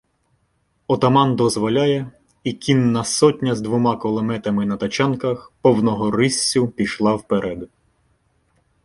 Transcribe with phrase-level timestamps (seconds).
[0.87, 2.11] Отаман дозволяє,
[2.43, 7.69] і кінна сотня з двома кулеметами на тачанках повного риссю пішла вперед.